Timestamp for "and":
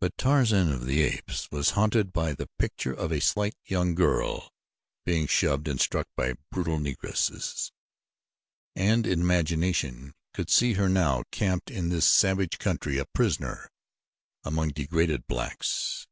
5.66-5.80, 8.76-9.04